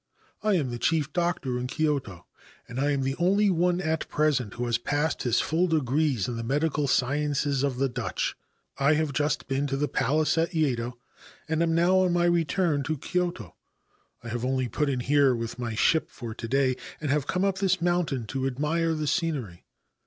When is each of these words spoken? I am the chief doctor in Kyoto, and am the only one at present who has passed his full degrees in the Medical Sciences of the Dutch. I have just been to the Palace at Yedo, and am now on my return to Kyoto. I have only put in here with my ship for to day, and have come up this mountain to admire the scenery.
I 0.41 0.55
am 0.55 0.71
the 0.71 0.79
chief 0.79 1.13
doctor 1.13 1.59
in 1.59 1.67
Kyoto, 1.67 2.25
and 2.67 2.79
am 2.79 3.03
the 3.03 3.15
only 3.17 3.51
one 3.51 3.79
at 3.79 4.07
present 4.09 4.55
who 4.55 4.65
has 4.65 4.79
passed 4.79 5.21
his 5.21 5.39
full 5.39 5.67
degrees 5.67 6.27
in 6.27 6.37
the 6.37 6.43
Medical 6.43 6.87
Sciences 6.87 7.61
of 7.61 7.77
the 7.77 7.87
Dutch. 7.87 8.35
I 8.79 8.95
have 8.95 9.13
just 9.13 9.47
been 9.47 9.67
to 9.67 9.77
the 9.77 9.87
Palace 9.87 10.39
at 10.39 10.55
Yedo, 10.55 10.97
and 11.47 11.61
am 11.61 11.75
now 11.75 11.99
on 11.99 12.13
my 12.13 12.25
return 12.25 12.81
to 12.85 12.97
Kyoto. 12.97 13.53
I 14.23 14.29
have 14.29 14.43
only 14.43 14.67
put 14.67 14.89
in 14.89 15.01
here 15.01 15.35
with 15.35 15.59
my 15.59 15.75
ship 15.75 16.09
for 16.09 16.33
to 16.33 16.47
day, 16.47 16.77
and 16.99 17.11
have 17.11 17.27
come 17.27 17.45
up 17.45 17.59
this 17.59 17.79
mountain 17.79 18.25
to 18.25 18.47
admire 18.47 18.95
the 18.95 19.05
scenery. 19.05 19.67